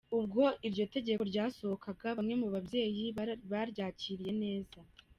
[0.17, 3.05] Ubwo iryo tegeko ryasohokaga, bamwe mu babyeyi
[3.51, 4.79] baryakiriye neza